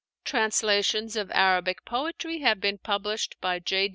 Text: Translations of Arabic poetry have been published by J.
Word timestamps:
Translations 0.23 1.15
of 1.15 1.29
Arabic 1.29 1.85
poetry 1.85 2.39
have 2.39 2.59
been 2.59 2.79
published 2.79 3.39
by 3.39 3.59
J. 3.59 3.87